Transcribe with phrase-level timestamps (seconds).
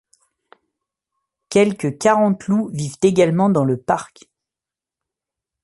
[1.49, 4.25] Quelque quarante loups vivent également dans le parc.